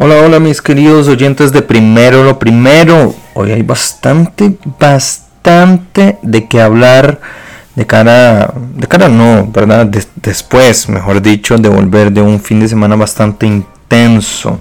[0.00, 3.16] Hola, hola mis queridos oyentes de Primero lo Primero.
[3.34, 7.20] Hoy hay bastante, bastante de qué hablar
[7.74, 9.90] de cara, de cara no, ¿verdad?
[10.14, 14.60] después, mejor dicho, de volver de un fin de semana bastante intenso.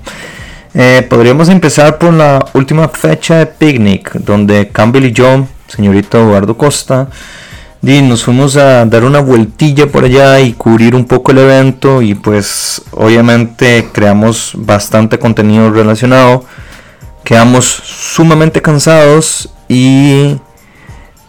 [0.73, 6.57] Eh, podríamos empezar por la última fecha de picnic, donde Campbell y yo, señorita Eduardo
[6.57, 7.09] Costa,
[7.81, 12.01] y nos fuimos a dar una vueltilla por allá y cubrir un poco el evento
[12.01, 16.43] y pues obviamente creamos bastante contenido relacionado.
[17.23, 20.37] Quedamos sumamente cansados y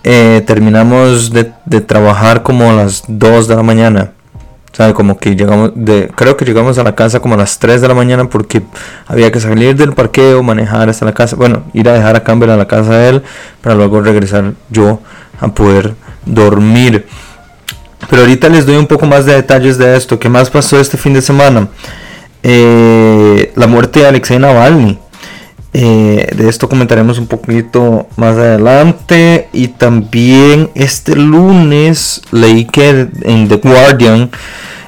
[0.04, 1.44] eh, terminamos de,
[1.80, 4.12] trabajar como a las 2 de la mañana.
[4.80, 7.80] O como que llegamos, de, creo que llegamos a la casa como a las 3
[7.80, 8.62] de la mañana porque
[9.08, 12.50] había que salir del parqueo, manejar hasta la casa, bueno, ir a dejar a Campbell
[12.50, 13.22] a la casa de él
[13.60, 15.00] para luego regresar yo
[15.40, 15.96] a poder
[16.28, 17.06] dormir.
[18.08, 20.18] Pero ahorita les doy un poco más de detalles de esto.
[20.18, 21.68] ¿Qué más pasó este fin de semana?
[22.42, 24.98] Eh, la muerte de Alexei Navalny.
[25.74, 29.48] Eh, de esto comentaremos un poquito más adelante.
[29.52, 34.30] Y también este lunes leí que en The Guardian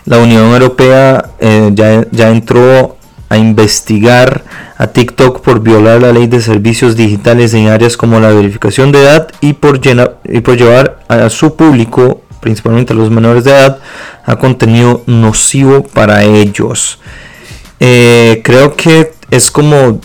[0.06, 2.96] la Unión Europea eh, ya, ya entró
[3.30, 4.44] a investigar
[4.76, 9.02] a TikTok por violar la ley de servicios digitales en áreas como la verificación de
[9.02, 9.80] edad y por,
[10.24, 13.78] y por llevar a su público, principalmente a los menores de edad,
[14.26, 16.98] a contenido nocivo para ellos.
[17.78, 20.00] Eh, creo que es como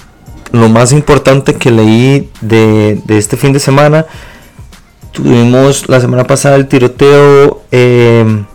[0.51, 4.05] lo más importante que leí de, este fin de semana.
[5.11, 7.63] Tuvimos la semana pasada el tiroteo.
[7.71, 8.45] Eh,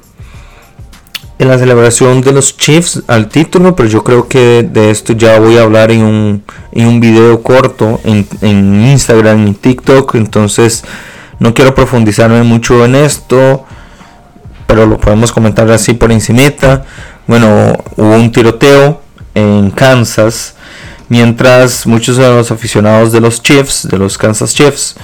[1.40, 5.38] en la celebración de los Chiefs al título, pero yo creo que de esto ya
[5.40, 10.84] voy a hablar en un, en un video corto en, en Instagram y TikTok, entonces
[11.38, 13.64] no quiero profundizarme mucho en esto,
[14.66, 16.84] pero lo podemos comentar así por encimita.
[17.26, 19.00] Bueno, hubo un tiroteo
[19.34, 20.56] en Kansas,
[21.08, 24.96] mientras muchos de los aficionados de los Chiefs, de los Kansas Chiefs,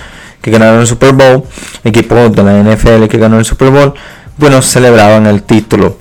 [0.43, 1.45] que ganaron el Super Bowl,
[1.83, 3.95] equipo de la NFL que ganó el Super Bowl,
[4.37, 5.97] bueno, celebraban el título.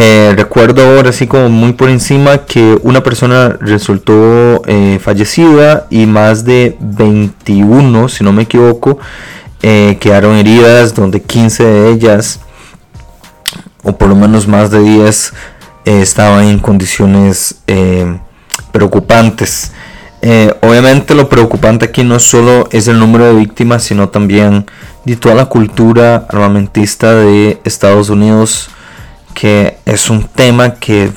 [0.00, 6.06] Eh, recuerdo ahora así como muy por encima que una persona resultó eh, fallecida y
[6.06, 8.98] más de 21, si no me equivoco,
[9.60, 12.38] eh, quedaron heridas, donde 15 de ellas,
[13.82, 15.32] o por lo menos más de 10,
[15.84, 17.56] estaban en condiciones
[18.70, 19.72] preocupantes.
[20.62, 24.66] Obviamente lo preocupante aquí no solo es el número de víctimas, sino también
[25.04, 28.70] de toda la cultura armamentista de Estados Unidos
[29.34, 31.12] que es un tema que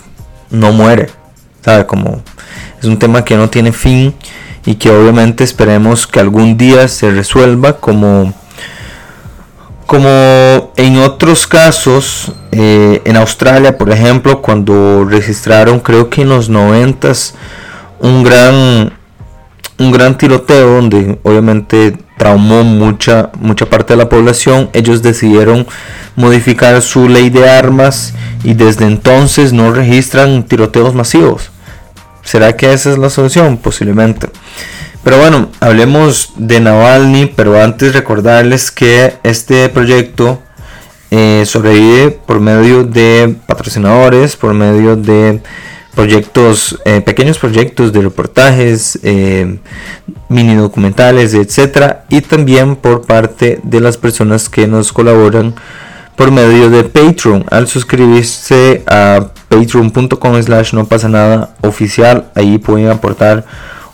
[0.51, 1.09] no muere,
[1.66, 1.88] ¿sabe?
[1.88, 2.22] Como
[2.79, 4.13] es un tema que no tiene fin
[4.66, 8.33] y que obviamente esperemos que algún día se resuelva como
[9.88, 16.47] como en otros casos eh, en Australia por ejemplo cuando registraron creo que en los
[16.47, 17.33] noventas
[18.01, 18.94] un gran
[19.81, 25.66] un gran tiroteo donde obviamente traumó mucha, mucha parte de la población, ellos decidieron
[26.16, 28.13] modificar su ley de armas
[28.44, 31.50] y desde entonces no registran tiroteos masivos.
[32.23, 33.57] ¿Será que esa es la solución?
[33.57, 34.29] Posiblemente.
[35.03, 40.44] Pero bueno, hablemos de Navalny, pero antes recordarles que este proyecto
[41.09, 45.41] eh, sobrevive por medio de patrocinadores, por medio de
[45.96, 49.59] proyectos, eh, pequeños proyectos de reportajes, eh,
[50.29, 55.53] mini documentales, etcétera, y también por parte de las personas que nos colaboran
[56.16, 57.46] por medio de Patreon.
[57.50, 63.46] Al suscribirse a patreon.com slash no pasa nada oficial, ahí pueden aportar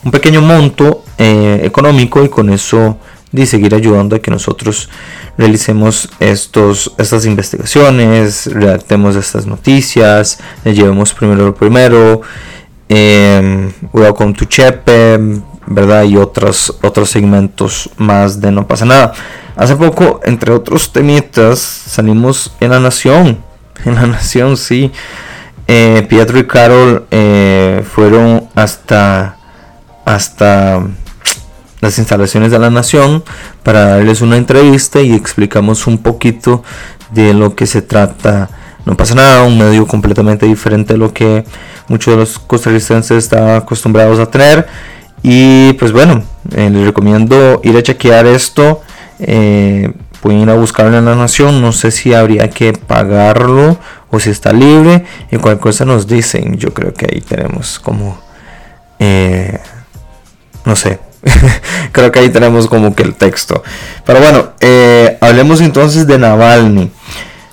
[0.03, 2.97] un pequeño monto eh, económico y con eso
[3.31, 4.89] de seguir ayudando a que nosotros
[5.37, 12.21] realicemos estos, estas investigaciones, redactemos estas noticias, le llevemos primero lo primero,
[12.89, 15.19] eh, Welcome to Chepe,
[15.67, 16.03] ¿verdad?
[16.03, 19.13] Y otros, otros segmentos más de No pasa nada.
[19.55, 23.43] Hace poco, entre otros temitas, salimos en La Nación.
[23.85, 24.91] En La Nación, sí.
[25.67, 29.37] Eh, Pietro y Carol eh, fueron hasta,
[30.03, 30.83] hasta
[31.79, 33.23] las instalaciones de la Nación
[33.63, 36.63] para darles una entrevista y explicamos un poquito
[37.11, 38.49] de lo que se trata.
[38.85, 41.43] No pasa nada, un medio completamente diferente de lo que
[41.87, 44.67] muchos de los costarricenses están acostumbrados a tener.
[45.23, 46.23] Y pues bueno,
[46.55, 48.81] eh, les recomiendo ir a chequear esto.
[49.19, 49.91] Eh,
[50.21, 51.61] pueden ir a buscarlo en la nación.
[51.61, 53.77] No sé si habría que pagarlo
[54.09, 55.03] o si está libre.
[55.31, 56.57] Y cualquier cosa nos dicen.
[56.57, 58.17] Yo creo que ahí tenemos como...
[58.99, 59.59] Eh,
[60.65, 60.99] no sé,
[61.91, 63.63] Creo que ahí tenemos como que el texto.
[64.05, 66.91] Pero bueno, eh, hablemos entonces de Navalny.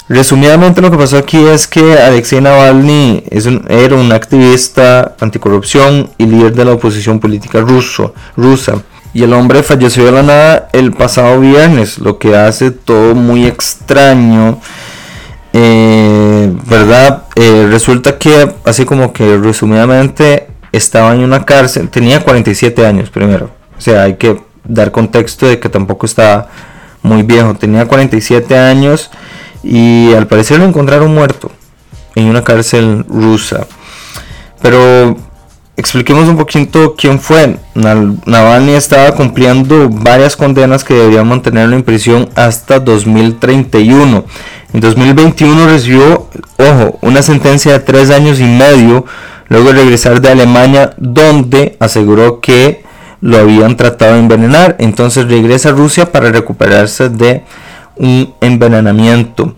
[0.09, 6.27] Resumidamente lo que pasó aquí es que Alexei Navalny es era un activista anticorrupción y
[6.27, 8.83] líder de la oposición política ruso, rusa.
[9.15, 13.47] Y el hombre falleció de la nada el pasado viernes, lo que hace todo muy
[13.47, 14.61] extraño.
[15.53, 17.23] Eh, ¿Verdad?
[17.37, 23.51] Eh, resulta que, así como que resumidamente, estaba en una cárcel, tenía 47 años primero.
[23.77, 26.49] O sea, hay que dar contexto de que tampoco estaba
[27.03, 29.11] muy viejo, tenía 47 años
[29.63, 31.51] y al parecer lo encontraron muerto
[32.15, 33.67] en una cárcel rusa.
[34.63, 35.17] Pero
[35.77, 37.59] expliquemos un poquito quién fue.
[37.75, 44.25] Navalny estaba cumpliendo varias condenas que deberían mantenerlo en prisión hasta 2031.
[44.73, 46.24] En 2021 recibió,
[47.05, 49.05] una sentencia de tres años y medio
[49.49, 52.83] luego de regresar de Alemania donde aseguró que
[53.21, 54.77] lo habían tratado de envenenar.
[54.79, 57.45] Entonces regresa a Rusia para recuperarse de
[57.97, 59.55] un envenenamiento.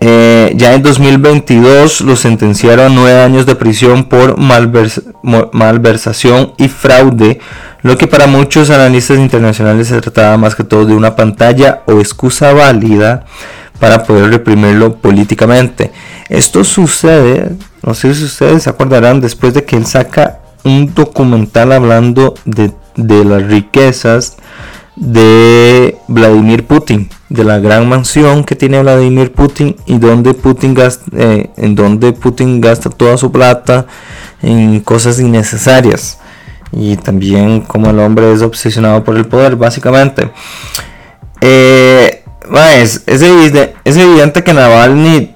[0.00, 7.38] Eh, ya en 2022 lo sentenciaron a nueve años de prisión por malversación y fraude,
[7.82, 12.00] lo que para muchos analistas internacionales se trataba más que todo de una pantalla o
[12.00, 13.24] excusa válida
[13.82, 15.90] para poder reprimirlo políticamente.
[16.28, 17.50] Esto sucede,
[17.82, 22.70] no sé si ustedes se acordarán, después de que él saca un documental hablando de,
[22.94, 24.36] de las riquezas
[24.94, 31.04] de Vladimir Putin, de la gran mansión que tiene Vladimir Putin y donde Putin gasta,
[31.16, 33.86] eh, en donde Putin gasta toda su plata
[34.42, 36.20] en cosas innecesarias
[36.70, 40.30] y también como el hombre es obsesionado por el poder básicamente.
[41.40, 42.21] Eh,
[42.60, 43.96] es, es, evidente, es,
[44.42, 45.34] que Navalny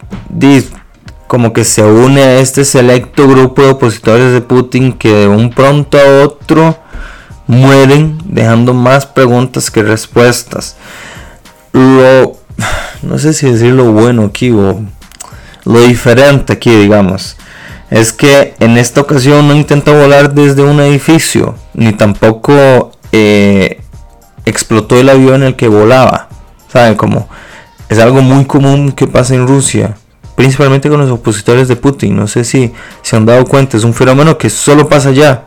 [1.26, 5.50] como que se une a este selecto grupo de opositores de Putin que de un
[5.50, 6.76] pronto a otro
[7.46, 10.76] mueren dejando más preguntas que respuestas.
[11.72, 12.36] Lo,
[13.02, 14.80] no sé si decir lo bueno aquí o
[15.64, 17.36] lo diferente aquí, digamos,
[17.90, 23.80] es que en esta ocasión no intenta volar desde un edificio, ni tampoco eh,
[24.44, 26.28] explotó el avión en el que volaba.
[26.68, 26.94] ¿Saben?
[26.96, 27.28] Como
[27.88, 29.96] es algo muy común que pasa en Rusia,
[30.34, 32.16] principalmente con los opositores de Putin.
[32.16, 32.72] No sé si
[33.02, 35.44] se han dado cuenta, es un fenómeno que solo pasa allá.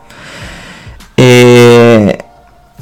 [1.18, 2.18] Eh,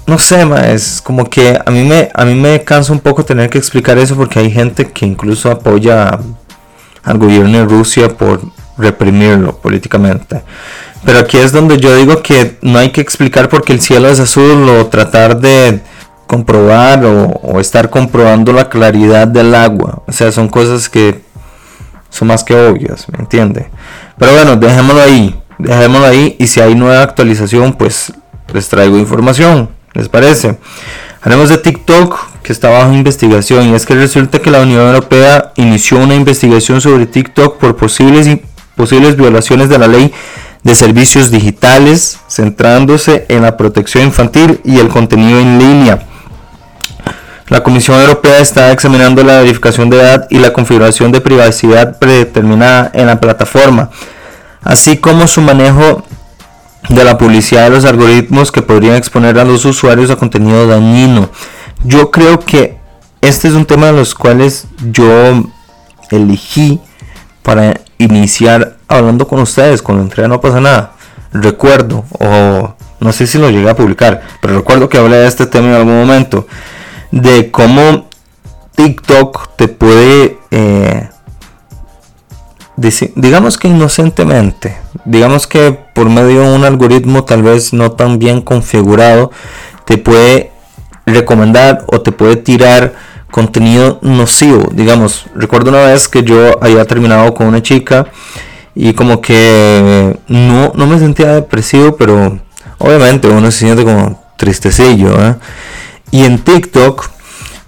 [0.05, 3.49] no sé, es como que a mí, me, a mí me cansa un poco tener
[3.49, 6.17] que explicar eso porque hay gente que incluso apoya
[7.03, 8.41] al gobierno de Rusia por
[8.77, 10.43] reprimirlo políticamente.
[11.03, 14.19] Pero aquí es donde yo digo que no hay que explicar porque el cielo es
[14.19, 15.81] azul o tratar de
[16.27, 20.03] comprobar o, estar comprobando la claridad del agua.
[20.05, 21.21] O sea, son cosas que
[22.09, 23.69] son más que obvias, ¿me entiende?
[24.17, 28.13] Pero bueno, dejémoslo ahí, dejémoslo ahí y si hay nueva actualización, pues
[28.53, 30.57] les traigo información, ¿les parece?
[31.21, 35.51] Haremos de TikTok que está bajo investigación y es que resulta que la Unión Europea
[35.55, 38.39] inició una investigación sobre TikTok por posibles,
[38.75, 40.13] posibles violaciones de la ley
[40.63, 46.07] de servicios digitales, centrándose en la protección infantil y el contenido en línea.
[47.49, 52.91] La Comisión Europea está examinando la verificación de edad y la configuración de privacidad predeterminada
[52.93, 53.89] en la plataforma,
[54.63, 56.03] así como su manejo
[56.89, 61.29] de la publicidad de los algoritmos que podrían exponer a los usuarios a contenido dañino.
[61.85, 62.77] Yo creo que
[63.21, 65.07] este es un tema de los cuales yo
[66.11, 66.81] elegí
[67.43, 70.93] para iniciar hablando con ustedes cuando entré no pasa nada.
[71.31, 75.45] Recuerdo, o no sé si lo llegué a publicar, pero recuerdo que hablé de este
[75.45, 76.45] tema en algún momento,
[77.11, 78.07] de cómo
[78.75, 81.09] TikTok te puede eh,
[83.15, 88.41] digamos que inocentemente, digamos que por medio de un algoritmo tal vez no tan bien
[88.41, 89.31] configurado,
[89.85, 90.51] te puede
[91.05, 92.93] recomendar o te puede tirar
[93.31, 94.69] contenido nocivo.
[94.71, 98.07] Digamos, recuerdo una vez que yo había terminado con una chica
[98.75, 102.39] y como que no, no me sentía depresivo, pero
[102.77, 105.13] obviamente uno se siente como tristecillo.
[105.25, 105.35] ¿eh?
[106.11, 107.17] Y en TikTok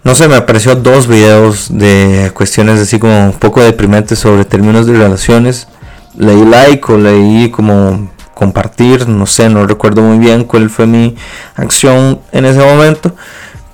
[0.01, 4.87] no sé, me apareció dos videos de cuestiones así como un poco deprimentes sobre términos
[4.87, 5.67] de relaciones.
[6.15, 11.17] Leí like o leí como compartir, no sé, no recuerdo muy bien cuál fue mi
[11.55, 13.13] acción en ese momento.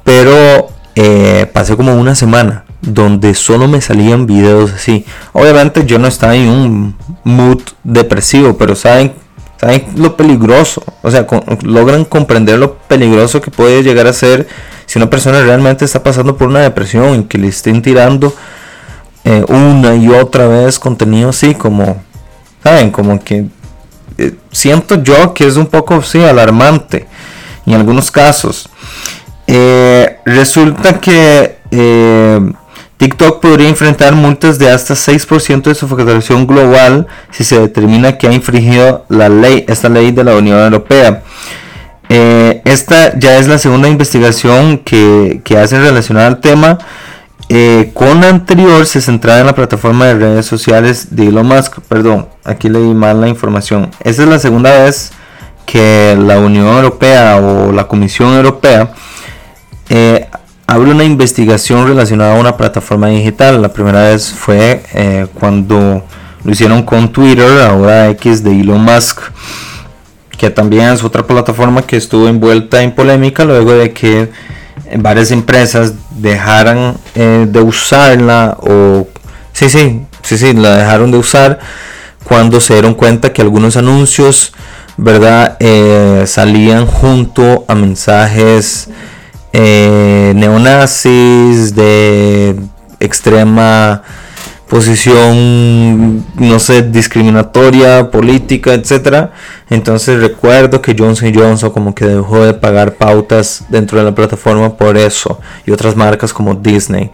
[0.03, 5.05] Pero eh, pasé como una semana donde solo me salían videos así.
[5.31, 9.13] Obviamente yo no estaba en un mood depresivo, pero saben,
[9.59, 10.83] saben lo peligroso.
[11.01, 11.25] O sea,
[11.63, 14.47] logran comprender lo peligroso que puede llegar a ser
[14.85, 18.33] si una persona realmente está pasando por una depresión y que le estén tirando
[19.24, 22.01] eh, una y otra vez contenido así como,
[22.63, 22.91] ¿saben?
[22.91, 23.45] Como que
[24.17, 27.07] eh, siento yo que es un poco, sí, alarmante
[27.65, 28.69] en algunos casos.
[29.47, 31.55] Eh, resulta que
[32.98, 38.28] TikTok podría enfrentar multas de hasta 6% de su facturación global si se determina que
[38.28, 41.24] ha infringido la ley, esta ley de la Unión Europea.
[42.08, 46.78] Eh, esta ya es la segunda investigación que, que hace relacionada al tema.
[47.50, 51.80] Eh, con la anterior se centraba en la plataforma de redes sociales de Elon Musk.
[51.88, 53.92] Perdón, aquí leí mal la información.
[54.04, 55.12] Esta es la segunda vez
[55.66, 58.94] que la Unión Europea o la Comisión Europea
[59.90, 60.28] eh,
[60.67, 63.62] abre una investigación relacionada a una plataforma digital.
[63.62, 66.03] La primera vez fue eh, cuando
[66.43, 69.22] lo hicieron con Twitter, ahora X de Elon Musk,
[70.38, 74.29] que también es otra plataforma que estuvo envuelta en polémica luego de que
[74.98, 79.07] varias empresas dejaran eh, de usarla o
[79.53, 81.60] sí, sí, sí, sí, la dejaron de usar
[82.24, 84.51] cuando se dieron cuenta que algunos anuncios,
[84.98, 85.57] ¿verdad?
[85.60, 88.89] Eh, salían junto a mensajes
[89.57, 92.57] eh, neonazis, de
[93.00, 94.03] extrema
[94.67, 99.31] posición, no sé, discriminatoria, política, etcétera.
[99.69, 104.75] Entonces recuerdo que Johnson Johnson como que dejó de pagar pautas dentro de la plataforma
[104.75, 107.12] por eso y otras marcas como Disney.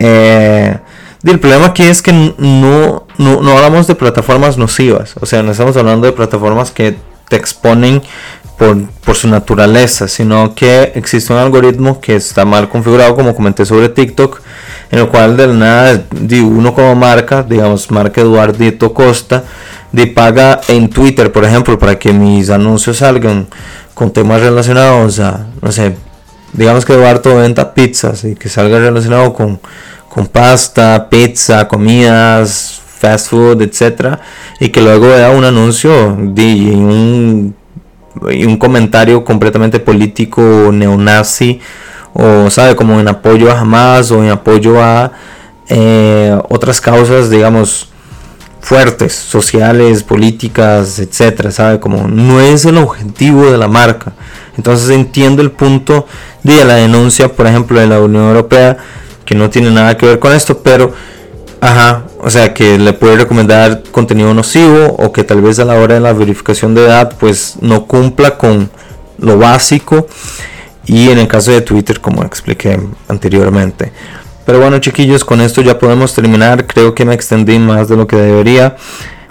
[0.00, 0.76] Eh,
[1.22, 5.52] el problema aquí es que no, no, no hablamos de plataformas nocivas, o sea, no
[5.52, 6.96] estamos hablando de plataformas que
[7.28, 8.02] te exponen
[8.56, 13.88] por, su naturaleza, sino que existe un algoritmo que está mal configurado, como comenté sobre
[13.88, 14.40] TikTok,
[14.90, 16.04] en el cual de nada,
[16.42, 19.44] uno como marca, digamos, marca Eduardito Costa,
[19.90, 23.46] de paga en Twitter, por ejemplo, para que mis anuncios salgan
[23.94, 25.94] con temas relacionados a, no sé,
[26.52, 29.60] digamos que Eduardo venda pizzas y que salga relacionado con,
[30.08, 34.20] con pasta, pizza, comidas, fast food, etcétera,
[34.60, 36.44] y que luego vea un anuncio de
[36.74, 37.54] un
[38.20, 41.60] un comentario completamente político neonazi
[42.12, 45.12] o sabe como en apoyo a Hamas o en apoyo a
[45.68, 47.88] eh, otras causas digamos
[48.60, 54.12] fuertes sociales políticas etcétera sabe como no es el objetivo de la marca.
[54.56, 56.06] Entonces entiendo el punto
[56.42, 58.76] de la denuncia por ejemplo de la Unión Europea
[59.24, 60.92] que no tiene nada que ver con esto pero
[61.62, 65.76] Ajá, o sea que le puede recomendar contenido nocivo o que tal vez a la
[65.76, 68.68] hora de la verificación de edad pues no cumpla con
[69.18, 70.08] lo básico
[70.86, 73.92] y en el caso de Twitter como expliqué anteriormente.
[74.44, 78.08] Pero bueno chiquillos, con esto ya podemos terminar, creo que me extendí más de lo
[78.08, 78.74] que debería.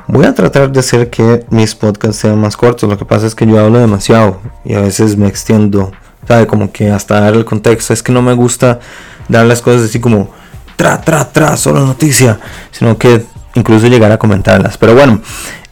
[0.07, 3.35] Voy a tratar de hacer que mis podcasts sean más cortos, lo que pasa es
[3.35, 5.91] que yo hablo demasiado y a veces me extiendo,
[6.25, 6.47] ¿sabe?
[6.47, 8.79] Como que hasta dar el contexto, es que no me gusta
[9.27, 10.39] dar las cosas así como
[10.75, 12.39] tra, tra, tra, solo noticia,
[12.71, 13.25] sino que
[13.55, 14.77] incluso llegar a comentarlas.
[14.77, 15.21] Pero bueno,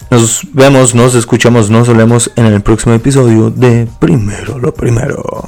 [0.09, 5.47] nos vemos, nos escuchamos, nos solemos en el próximo episodio de Primero lo Primero.